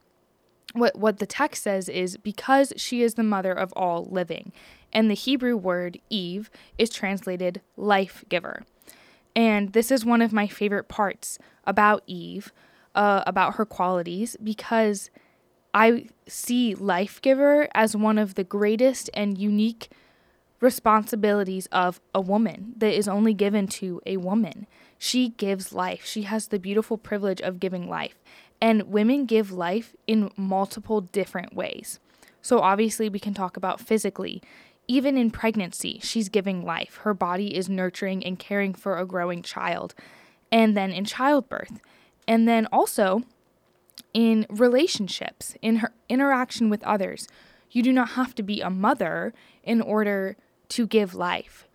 what 0.72 0.98
what 0.98 1.20
the 1.20 1.26
text 1.26 1.64
says 1.64 1.90
is 1.90 2.16
because 2.16 2.72
she 2.78 3.02
is 3.02 3.16
the 3.16 3.24
mother 3.24 3.52
of 3.52 3.74
all 3.74 4.06
living 4.10 4.54
and 4.94 5.10
the 5.10 5.16
Hebrew 5.16 5.56
word 5.56 6.00
Eve 6.10 6.50
is 6.78 6.90
translated 6.90 7.62
life 7.76 8.24
giver. 8.30 8.64
And 9.36 9.74
this 9.74 9.92
is 9.92 10.04
one 10.06 10.22
of 10.22 10.34
my 10.34 10.48
favorite 10.48 10.88
parts 10.88 11.38
about 11.66 12.04
Eve, 12.08 12.52
uh, 12.96 13.24
about 13.28 13.56
her 13.56 13.66
qualities, 13.66 14.36
because 14.44 15.10
I 15.74 16.08
see 16.28 16.74
life 16.74 17.22
giver 17.22 17.68
as 17.76 17.96
one 17.96 18.18
of 18.18 18.36
the 18.36 18.44
greatest 18.44 19.10
and 19.14 19.38
unique 19.38 19.90
responsibilities 20.60 21.68
of 21.68 22.02
a 22.16 22.22
woman 22.22 22.74
that 22.78 22.98
is 22.98 23.08
only 23.08 23.34
given 23.34 23.68
to 23.68 24.02
a 24.06 24.18
woman. 24.18 24.66
She 24.98 25.30
gives 25.30 25.72
life. 25.72 26.04
She 26.04 26.24
has 26.24 26.48
the 26.48 26.58
beautiful 26.58 26.98
privilege 26.98 27.42
of 27.42 27.60
giving 27.60 27.88
life. 27.88 28.16
And 28.60 28.84
women 28.84 29.26
give 29.26 29.52
life 29.52 29.96
in 30.08 30.32
multiple 30.36 31.02
different 31.02 31.54
ways. 31.54 32.00
So, 32.42 32.60
obviously, 32.60 33.08
we 33.08 33.20
can 33.20 33.36
talk 33.36 33.56
about 33.56 33.80
physically 33.80 34.42
even 34.88 35.18
in 35.18 35.32
pregnancy, 35.32 36.00
she's 36.02 36.30
giving 36.30 36.64
life. 36.64 36.98
Her 37.04 37.14
body 37.14 37.56
is 37.56 37.70
nurturing 37.70 38.26
and 38.26 38.40
caring 38.40 38.74
for 38.74 38.98
a 38.98 39.06
growing 39.06 39.42
child. 39.42 39.94
And 40.52 40.78
then 40.78 40.92
in 40.92 41.06
childbirth. 41.06 41.82
And 42.28 42.48
then 42.48 42.68
also 42.72 43.24
in 44.14 44.46
relationships, 44.50 45.56
in 45.62 45.78
her 45.78 45.94
interaction 46.10 46.70
with 46.70 46.84
others. 46.84 47.28
You 47.70 47.84
do 47.84 47.92
not 47.92 48.10
have 48.10 48.34
to 48.36 48.44
be 48.44 48.62
a 48.62 48.70
mother 48.70 49.34
in 49.64 49.82
order 49.82 50.38
to 50.70 50.88
give 50.88 51.14
life. 51.14 51.68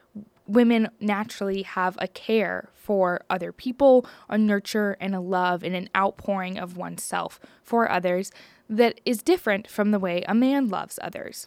Women 0.47 0.89
naturally 1.01 1.63
have 1.63 1.97
a 2.01 2.09
care 2.09 2.71
for 2.75 3.23
other 3.31 3.53
people, 3.53 4.07
a 4.29 4.37
nurture 4.37 4.97
and 5.01 5.15
a 5.15 5.21
love 5.21 5.63
and 5.63 5.77
an 5.77 5.89
outpouring 5.97 6.59
of 6.59 6.77
oneself 6.77 7.39
for 7.63 7.91
others 7.91 8.33
that 8.69 9.01
is 9.05 9.23
different 9.23 9.69
from 9.69 9.91
the 9.91 9.99
way 9.99 10.25
a 10.27 10.35
man 10.35 10.69
loves 10.69 10.99
others. 11.03 11.47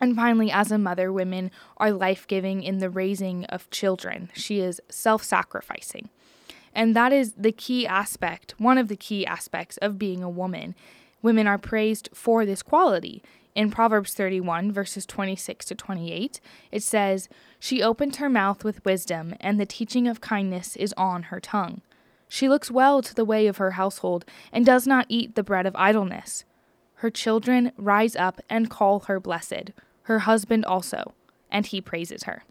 And 0.00 0.14
finally, 0.14 0.50
as 0.50 0.70
a 0.70 0.78
mother, 0.78 1.12
women 1.12 1.50
are 1.76 1.90
life 1.90 2.26
giving 2.26 2.62
in 2.62 2.78
the 2.78 2.90
raising 2.90 3.44
of 3.46 3.70
children. 3.70 4.30
She 4.34 4.60
is 4.60 4.80
self 4.88 5.24
sacrificing. 5.24 6.08
And 6.74 6.94
that 6.94 7.12
is 7.12 7.32
the 7.32 7.52
key 7.52 7.86
aspect, 7.86 8.54
one 8.58 8.78
of 8.78 8.88
the 8.88 8.96
key 8.96 9.26
aspects 9.26 9.76
of 9.78 9.98
being 9.98 10.22
a 10.22 10.30
woman. 10.30 10.74
Women 11.22 11.48
are 11.48 11.58
praised 11.58 12.08
for 12.14 12.46
this 12.46 12.62
quality. 12.62 13.22
In 13.54 13.72
Proverbs 13.72 14.14
31, 14.14 14.70
verses 14.70 15.04
26 15.04 15.66
to 15.66 15.74
28, 15.74 16.40
it 16.70 16.82
says, 16.84 17.28
She 17.58 17.82
opened 17.82 18.16
her 18.16 18.28
mouth 18.28 18.62
with 18.62 18.84
wisdom, 18.84 19.34
and 19.40 19.58
the 19.58 19.66
teaching 19.66 20.06
of 20.06 20.20
kindness 20.20 20.76
is 20.76 20.94
on 20.96 21.24
her 21.24 21.40
tongue. 21.40 21.80
She 22.28 22.48
looks 22.48 22.70
well 22.70 23.02
to 23.02 23.14
the 23.14 23.24
way 23.24 23.48
of 23.48 23.56
her 23.56 23.72
household, 23.72 24.24
and 24.52 24.64
does 24.64 24.86
not 24.86 25.06
eat 25.08 25.34
the 25.34 25.42
bread 25.42 25.66
of 25.66 25.74
idleness. 25.74 26.44
Her 26.96 27.10
children 27.10 27.72
rise 27.76 28.14
up 28.14 28.40
and 28.48 28.70
call 28.70 29.00
her 29.00 29.18
blessed 29.18 29.72
her 30.08 30.20
husband 30.20 30.64
also, 30.64 31.12
and 31.50 31.66
he 31.66 31.80
praises 31.82 32.24
her. 32.24 32.42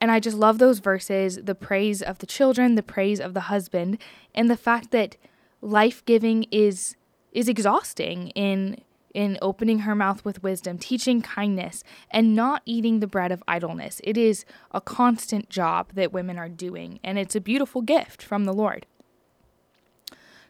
And 0.00 0.10
I 0.10 0.18
just 0.18 0.36
love 0.36 0.58
those 0.58 0.80
verses 0.80 1.38
the 1.44 1.54
praise 1.54 2.02
of 2.02 2.18
the 2.18 2.26
children, 2.26 2.74
the 2.74 2.82
praise 2.82 3.20
of 3.20 3.32
the 3.32 3.42
husband, 3.42 3.98
and 4.34 4.50
the 4.50 4.56
fact 4.56 4.90
that 4.90 5.16
life 5.62 6.04
giving 6.04 6.44
is 6.50 6.96
is 7.32 7.48
exhausting 7.48 8.28
in 8.30 8.82
in 9.14 9.38
opening 9.40 9.80
her 9.80 9.94
mouth 9.94 10.24
with 10.24 10.42
wisdom, 10.42 10.76
teaching 10.76 11.22
kindness, 11.22 11.84
and 12.10 12.34
not 12.34 12.62
eating 12.66 12.98
the 12.98 13.06
bread 13.06 13.30
of 13.30 13.44
idleness. 13.46 14.00
It 14.02 14.18
is 14.18 14.44
a 14.72 14.80
constant 14.80 15.48
job 15.48 15.92
that 15.94 16.12
women 16.12 16.36
are 16.36 16.48
doing, 16.48 16.98
and 17.04 17.16
it's 17.20 17.36
a 17.36 17.40
beautiful 17.40 17.80
gift 17.82 18.20
from 18.20 18.44
the 18.44 18.52
Lord. 18.52 18.86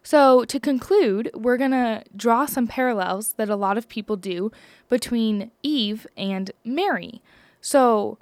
So, 0.06 0.44
to 0.44 0.61
conclude, 0.61 1.30
we're 1.34 1.56
going 1.56 1.70
to 1.70 2.04
draw 2.14 2.44
some 2.44 2.66
parallels 2.66 3.32
that 3.32 3.49
a 3.49 3.56
lot 3.56 3.78
of 3.78 3.88
people 3.88 4.16
do 4.16 4.52
between 4.90 5.50
Eve 5.62 6.06
and 6.14 6.50
Mary. 6.62 7.23
So, 7.62 8.18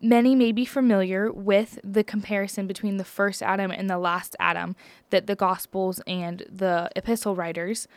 many 0.00 0.36
may 0.36 0.52
be 0.52 0.64
familiar 0.64 1.32
with 1.32 1.80
the 1.82 2.04
comparison 2.04 2.68
between 2.68 2.96
the 2.96 3.04
first 3.04 3.42
Adam 3.42 3.72
and 3.72 3.90
the 3.90 3.98
last 3.98 4.36
Adam 4.38 4.76
that 5.10 5.26
the 5.26 5.34
Gospels 5.34 6.00
and 6.06 6.44
the 6.48 6.90
epistle 6.94 7.34
writers 7.34 7.88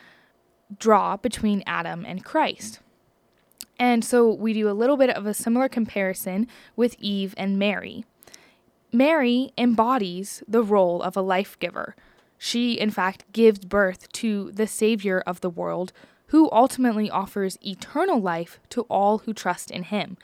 draw 0.76 1.16
between 1.16 1.62
Adam 1.66 2.04
and 2.04 2.24
Christ. 2.24 2.80
And 3.78 4.04
so 4.04 4.28
we 4.28 4.52
do 4.52 4.68
a 4.68 4.72
little 4.72 4.96
bit 4.96 5.10
of 5.10 5.26
a 5.26 5.34
similar 5.34 5.68
comparison 5.68 6.46
with 6.76 6.96
Eve 6.98 7.34
and 7.36 7.58
Mary. 7.58 8.04
Mary 8.92 9.52
embodies 9.56 10.42
the 10.46 10.62
role 10.62 11.00
of 11.00 11.16
a 11.16 11.22
life 11.22 11.58
giver. 11.60 11.94
She, 12.42 12.72
in 12.72 12.90
fact, 12.90 13.30
gives 13.32 13.66
birth 13.66 14.10
to 14.12 14.50
the 14.52 14.66
Savior 14.66 15.22
of 15.26 15.42
the 15.42 15.50
world, 15.50 15.92
who 16.28 16.50
ultimately 16.50 17.10
offers 17.10 17.58
eternal 17.60 18.18
life 18.18 18.58
to 18.70 18.86
all 18.88 19.18
who 19.18 19.34
trust 19.34 19.70
in 19.70 19.82
him. 19.82 20.16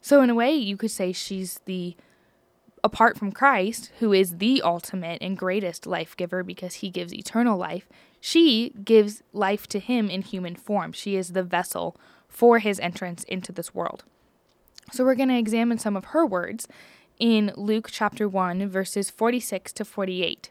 So, 0.00 0.22
in 0.22 0.30
a 0.30 0.36
way, 0.36 0.54
you 0.54 0.76
could 0.76 0.92
say 0.92 1.10
she's 1.10 1.58
the, 1.64 1.96
apart 2.84 3.18
from 3.18 3.32
Christ, 3.32 3.90
who 3.98 4.12
is 4.12 4.38
the 4.38 4.62
ultimate 4.62 5.20
and 5.20 5.36
greatest 5.36 5.84
life 5.84 6.16
giver 6.16 6.44
because 6.44 6.74
he 6.74 6.90
gives 6.90 7.12
eternal 7.12 7.58
life, 7.58 7.88
she 8.20 8.70
gives 8.84 9.24
life 9.32 9.66
to 9.66 9.80
him 9.80 10.08
in 10.08 10.22
human 10.22 10.54
form. 10.54 10.92
She 10.92 11.16
is 11.16 11.32
the 11.32 11.42
vessel 11.42 11.96
for 12.28 12.60
his 12.60 12.78
entrance 12.78 13.24
into 13.24 13.50
this 13.50 13.74
world. 13.74 14.04
So, 14.92 15.02
we're 15.02 15.16
going 15.16 15.28
to 15.30 15.38
examine 15.38 15.78
some 15.78 15.96
of 15.96 16.04
her 16.06 16.24
words 16.24 16.68
in 17.18 17.52
Luke 17.56 17.88
chapter 17.90 18.28
1, 18.28 18.68
verses 18.68 19.10
46 19.10 19.72
to 19.72 19.84
48. 19.84 20.50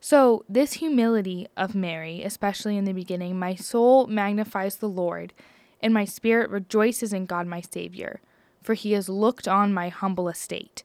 So, 0.00 0.44
this 0.48 0.74
humility 0.74 1.48
of 1.56 1.74
Mary, 1.74 2.22
especially 2.22 2.76
in 2.76 2.84
the 2.84 2.92
beginning, 2.92 3.38
my 3.38 3.54
soul 3.54 4.06
magnifies 4.06 4.76
the 4.76 4.88
Lord, 4.88 5.32
and 5.80 5.92
my 5.92 6.04
spirit 6.04 6.50
rejoices 6.50 7.12
in 7.12 7.26
God 7.26 7.46
my 7.46 7.60
Savior, 7.60 8.20
for 8.62 8.74
he 8.74 8.92
has 8.92 9.08
looked 9.08 9.48
on 9.48 9.74
my 9.74 9.88
humble 9.88 10.28
estate. 10.28 10.84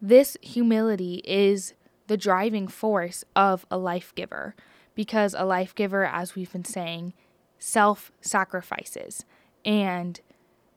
This 0.00 0.36
humility 0.40 1.22
is 1.24 1.74
the 2.06 2.16
driving 2.16 2.66
force 2.68 3.24
of 3.36 3.66
a 3.70 3.76
life 3.76 4.14
giver, 4.14 4.54
because 4.94 5.34
a 5.36 5.44
life 5.44 5.74
giver, 5.74 6.04
as 6.04 6.34
we've 6.34 6.52
been 6.52 6.64
saying, 6.64 7.12
self 7.58 8.10
sacrifices. 8.22 9.24
And 9.66 10.20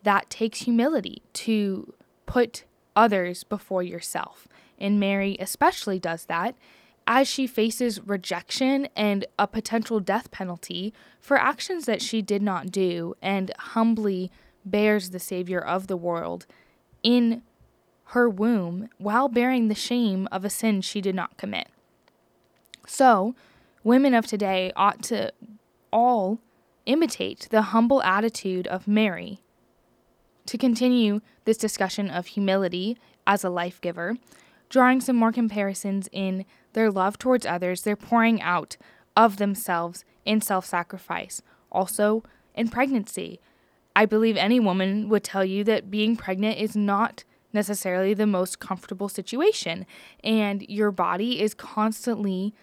that 0.03 0.29
takes 0.29 0.59
humility 0.59 1.21
to 1.33 1.93
put 2.25 2.65
others 2.95 3.43
before 3.43 3.83
yourself. 3.83 4.47
And 4.79 4.99
Mary 4.99 5.37
especially 5.39 5.99
does 5.99 6.25
that 6.25 6.55
as 7.07 7.27
she 7.27 7.47
faces 7.47 8.05
rejection 8.05 8.89
and 8.95 9.25
a 9.39 9.47
potential 9.47 10.01
death 10.01 10.29
penalty 10.29 10.93
for 11.19 11.37
actions 11.37 11.85
that 11.85 12.01
she 12.01 12.21
did 12.21 12.41
not 12.41 12.69
do 12.69 13.15
and 13.21 13.51
humbly 13.57 14.29
bears 14.65 15.09
the 15.11 15.19
Savior 15.19 15.59
of 15.59 15.87
the 15.87 15.95
world 15.97 16.45
in 17.01 17.41
her 18.11 18.29
womb 18.29 18.89
while 18.97 19.29
bearing 19.29 19.69
the 19.69 19.75
shame 19.75 20.27
of 20.31 20.43
a 20.43 20.49
sin 20.49 20.81
she 20.81 20.99
did 20.99 21.15
not 21.15 21.37
commit. 21.37 21.69
So, 22.85 23.35
women 23.83 24.13
of 24.13 24.27
today 24.27 24.71
ought 24.75 25.01
to 25.03 25.31
all 25.91 26.39
imitate 26.85 27.47
the 27.51 27.63
humble 27.63 28.01
attitude 28.03 28.67
of 28.67 28.87
Mary. 28.87 29.39
To 30.45 30.57
continue 30.57 31.21
this 31.45 31.57
discussion 31.57 32.09
of 32.09 32.27
humility 32.27 32.97
as 33.25 33.43
a 33.43 33.49
life 33.49 33.81
giver, 33.81 34.15
drawing 34.69 35.01
some 35.01 35.15
more 35.15 35.31
comparisons 35.31 36.09
in 36.11 36.45
their 36.73 36.91
love 36.91 37.17
towards 37.17 37.45
others, 37.45 37.83
their 37.83 37.95
pouring 37.95 38.41
out 38.41 38.77
of 39.15 39.37
themselves 39.37 40.05
in 40.25 40.41
self 40.41 40.65
sacrifice. 40.65 41.41
Also, 41.71 42.23
in 42.53 42.67
pregnancy. 42.67 43.39
I 43.95 44.05
believe 44.05 44.37
any 44.37 44.59
woman 44.59 45.09
would 45.09 45.23
tell 45.23 45.45
you 45.45 45.63
that 45.63 45.89
being 45.89 46.15
pregnant 46.15 46.59
is 46.59 46.75
not 46.75 47.23
necessarily 47.53 48.13
the 48.13 48.27
most 48.27 48.59
comfortable 48.59 49.09
situation, 49.09 49.85
and 50.23 50.63
your 50.63 50.91
body 50.91 51.41
is 51.41 51.53
constantly 51.53 52.53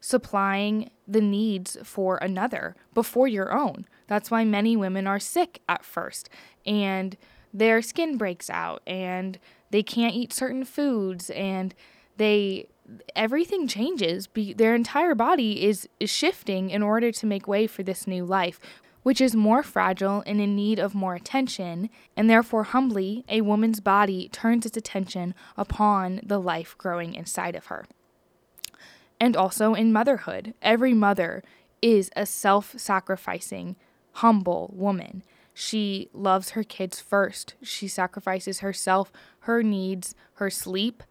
supplying 0.00 0.90
the 1.08 1.20
needs 1.20 1.76
for 1.82 2.18
another 2.18 2.76
before 2.94 3.26
your 3.26 3.52
own. 3.56 3.86
That's 4.06 4.30
why 4.30 4.44
many 4.44 4.76
women 4.76 5.06
are 5.06 5.18
sick 5.18 5.62
at 5.68 5.84
first 5.84 6.28
and 6.64 7.16
their 7.52 7.80
skin 7.82 8.16
breaks 8.16 8.50
out 8.50 8.82
and 8.86 9.38
they 9.70 9.82
can't 9.82 10.14
eat 10.14 10.32
certain 10.32 10.64
foods 10.64 11.30
and 11.30 11.74
they 12.16 12.68
everything 13.14 13.66
changes. 13.66 14.26
Be, 14.26 14.52
their 14.52 14.74
entire 14.74 15.14
body 15.14 15.64
is, 15.64 15.88
is 15.98 16.10
shifting 16.10 16.70
in 16.70 16.82
order 16.82 17.10
to 17.12 17.26
make 17.26 17.48
way 17.48 17.66
for 17.66 17.82
this 17.82 18.06
new 18.06 18.24
life, 18.24 18.60
which 19.02 19.20
is 19.20 19.34
more 19.34 19.62
fragile 19.62 20.22
and 20.26 20.40
in 20.40 20.56
need 20.56 20.78
of 20.78 20.94
more 20.94 21.14
attention, 21.14 21.90
and 22.16 22.28
therefore, 22.28 22.64
humbly, 22.64 23.24
a 23.28 23.40
woman's 23.40 23.80
body 23.80 24.28
turns 24.30 24.66
its 24.66 24.76
attention 24.76 25.34
upon 25.56 26.20
the 26.24 26.40
life 26.40 26.76
growing 26.78 27.14
inside 27.14 27.54
of 27.54 27.66
her. 27.66 27.86
And 29.20 29.36
also 29.36 29.74
in 29.74 29.92
motherhood, 29.92 30.54
every 30.60 30.92
mother 30.92 31.42
is 31.80 32.10
a 32.16 32.26
self 32.26 32.74
sacrificing, 32.76 33.76
humble 34.12 34.70
woman. 34.74 35.22
She 35.58 36.10
loves 36.12 36.50
her 36.50 36.62
kids 36.62 37.00
first. 37.00 37.54
She 37.62 37.88
sacrifices 37.88 38.60
herself, 38.60 39.10
her 39.40 39.62
needs, 39.62 40.14
her 40.34 40.50
sleep, 40.50 41.02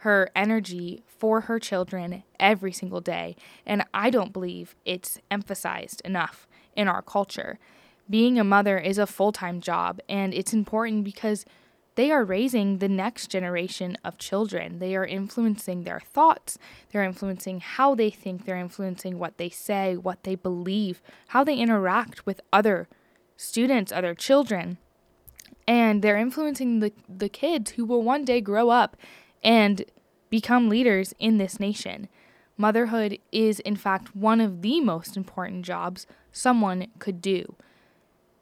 her 0.00 0.28
energy 0.36 1.02
for 1.06 1.40
her 1.40 1.58
children 1.58 2.22
every 2.38 2.70
single 2.70 3.00
day. 3.00 3.34
And 3.64 3.82
I 3.94 4.10
don't 4.10 4.34
believe 4.34 4.76
it's 4.84 5.18
emphasized 5.30 6.02
enough 6.04 6.46
in 6.76 6.86
our 6.86 7.00
culture. 7.00 7.58
Being 8.10 8.38
a 8.38 8.44
mother 8.44 8.76
is 8.76 8.98
a 8.98 9.06
full 9.06 9.32
time 9.32 9.62
job, 9.62 10.00
and 10.06 10.34
it's 10.34 10.52
important 10.52 11.04
because 11.04 11.46
they 11.94 12.10
are 12.10 12.26
raising 12.26 12.80
the 12.80 12.90
next 12.90 13.28
generation 13.28 13.96
of 14.04 14.18
children. 14.18 14.80
They 14.80 14.94
are 14.96 15.06
influencing 15.06 15.84
their 15.84 16.00
thoughts, 16.00 16.58
they're 16.92 17.04
influencing 17.04 17.60
how 17.60 17.94
they 17.94 18.10
think, 18.10 18.44
they're 18.44 18.58
influencing 18.58 19.18
what 19.18 19.38
they 19.38 19.48
say, 19.48 19.96
what 19.96 20.24
they 20.24 20.34
believe, 20.34 21.00
how 21.28 21.42
they 21.42 21.56
interact 21.56 22.26
with 22.26 22.42
other 22.52 22.86
students, 23.36 23.92
other 23.92 24.14
children. 24.14 24.78
And 25.66 26.02
they're 26.02 26.18
influencing 26.18 26.80
the, 26.80 26.92
the 27.08 27.28
kids 27.28 27.72
who 27.72 27.84
will 27.84 28.02
one 28.02 28.24
day 28.24 28.40
grow 28.40 28.70
up 28.70 28.96
and 29.42 29.84
become 30.30 30.68
leaders 30.68 31.14
in 31.18 31.38
this 31.38 31.58
nation. 31.58 32.08
Motherhood 32.56 33.18
is, 33.32 33.60
in 33.60 33.76
fact, 33.76 34.14
one 34.14 34.40
of 34.40 34.62
the 34.62 34.80
most 34.80 35.16
important 35.16 35.64
jobs 35.64 36.06
someone 36.32 36.86
could 36.98 37.20
do. 37.20 37.56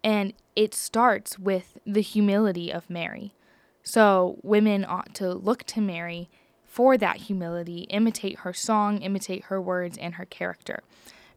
And 0.04 0.32
it 0.56 0.74
starts 0.74 1.38
with 1.38 1.78
the 1.86 2.02
humility 2.02 2.72
of 2.72 2.90
Mary. 2.90 3.34
So, 3.82 4.38
women 4.42 4.84
ought 4.84 5.14
to 5.16 5.32
look 5.32 5.64
to 5.64 5.80
Mary 5.80 6.28
for 6.64 6.96
that 6.96 7.16
humility, 7.18 7.80
imitate 7.90 8.40
her 8.40 8.52
song, 8.52 8.98
imitate 9.02 9.44
her 9.44 9.60
words, 9.60 9.98
and 9.98 10.14
her 10.14 10.24
character. 10.24 10.82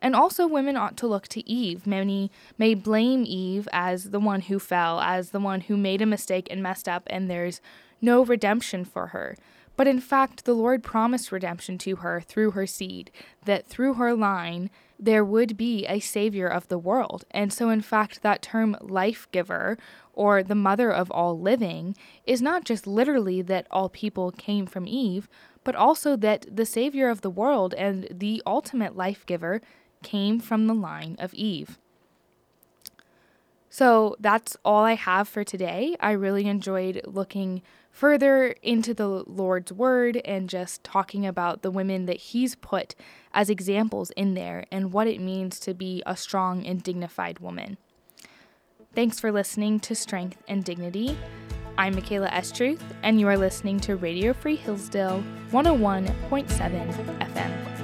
And 0.05 0.15
also, 0.15 0.45
women 0.45 0.77
ought 0.77 0.97
to 0.97 1.07
look 1.07 1.27
to 1.29 1.49
Eve. 1.49 1.87
Many 1.87 2.29
may 2.59 2.75
blame 2.75 3.23
Eve 3.25 3.67
as 3.73 4.11
the 4.11 4.19
one 4.19 4.41
who 4.41 4.59
fell, 4.59 5.01
as 5.01 5.31
the 5.31 5.39
one 5.39 5.61
who 5.61 5.75
made 5.75 5.99
a 5.99 6.05
mistake 6.05 6.47
and 6.51 6.61
messed 6.61 6.87
up, 6.87 7.01
and 7.07 7.27
there's 7.27 7.59
no 8.01 8.23
redemption 8.23 8.85
for 8.85 9.07
her. 9.07 9.35
But 9.75 9.87
in 9.87 9.99
fact, 9.99 10.45
the 10.45 10.53
Lord 10.53 10.83
promised 10.83 11.31
redemption 11.31 11.79
to 11.79 11.95
her 11.95 12.21
through 12.21 12.51
her 12.51 12.67
seed, 12.67 13.09
that 13.45 13.65
through 13.65 13.95
her 13.95 14.13
line 14.13 14.69
there 14.99 15.25
would 15.25 15.57
be 15.57 15.87
a 15.87 15.99
Savior 15.99 16.47
of 16.47 16.67
the 16.67 16.77
world. 16.77 17.25
And 17.31 17.51
so, 17.51 17.71
in 17.71 17.81
fact, 17.81 18.21
that 18.21 18.43
term 18.43 18.77
life 18.81 19.27
giver 19.31 19.75
or 20.13 20.43
the 20.43 20.53
mother 20.53 20.91
of 20.91 21.09
all 21.09 21.39
living 21.39 21.97
is 22.27 22.43
not 22.43 22.63
just 22.63 22.85
literally 22.85 23.41
that 23.41 23.65
all 23.71 23.89
people 23.89 24.29
came 24.29 24.67
from 24.67 24.87
Eve, 24.87 25.27
but 25.63 25.75
also 25.75 26.15
that 26.15 26.45
the 26.55 26.65
Savior 26.65 27.09
of 27.09 27.21
the 27.21 27.29
world 27.31 27.73
and 27.73 28.07
the 28.11 28.43
ultimate 28.45 28.95
life 28.95 29.25
giver 29.25 29.61
came 30.05 30.39
from 30.39 30.67
the 30.67 30.73
line 30.73 31.17
of 31.19 31.33
Eve. 31.33 31.77
So 33.69 34.15
that's 34.21 34.55
all 34.63 34.85
I 34.85 34.93
have 34.93 35.27
for 35.27 35.43
today. 35.43 35.97
I 35.99 36.11
really 36.11 36.45
enjoyed 36.45 37.01
looking 37.03 37.61
further 37.91 38.55
into 38.61 38.93
the 38.93 39.07
Lord's 39.07 39.73
word 39.73 40.21
and 40.23 40.47
just 40.47 40.83
talking 40.83 41.25
about 41.25 41.61
the 41.61 41.71
women 41.71 42.05
that 42.05 42.17
He's 42.17 42.55
put 42.55 42.95
as 43.33 43.49
examples 43.49 44.11
in 44.11 44.33
there 44.33 44.63
and 44.71 44.93
what 44.93 45.07
it 45.07 45.19
means 45.19 45.59
to 45.61 45.73
be 45.73 46.01
a 46.05 46.15
strong 46.15 46.65
and 46.65 46.81
dignified 46.81 47.39
woman. 47.39 47.77
Thanks 48.93 49.19
for 49.19 49.29
listening 49.29 49.81
to 49.81 49.95
Strength 49.95 50.41
and 50.47 50.63
Dignity. 50.63 51.17
I'm 51.77 51.95
Michaela 51.95 52.29
Estruth, 52.29 52.79
and 53.03 53.19
you 53.19 53.27
are 53.27 53.37
listening 53.37 53.81
to 53.81 53.97
Radio 53.97 54.31
Free 54.31 54.55
Hillsdale 54.55 55.21
101.7 55.51 57.19
FM. 57.19 57.74